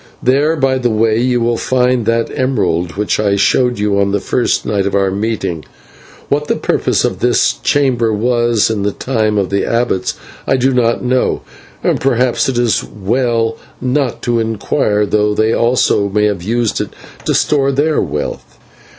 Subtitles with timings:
[0.23, 4.19] There, by the way, you will find that emerald which I showed you on the
[4.19, 5.63] first night of our meeting.
[6.27, 10.15] What the purpose of this chamber was in the time of the abbots
[10.47, 11.41] I do not know,
[11.83, 16.81] and perhaps it is as well not to inquire, though they also may have used
[16.81, 16.89] it
[17.25, 18.57] to store their wealth.